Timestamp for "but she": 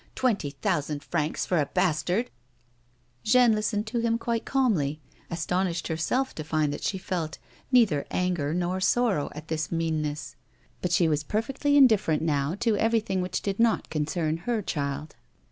10.81-11.07